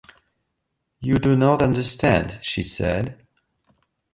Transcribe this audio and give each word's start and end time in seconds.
"You 0.99 1.19
do 1.19 1.35
not 1.35 1.61
understand," 1.61 2.39
she 2.41 2.63
said. 2.63 3.23